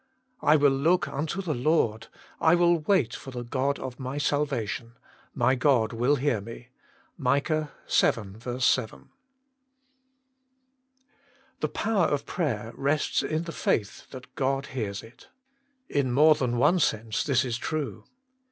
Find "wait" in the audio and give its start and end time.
2.79-3.13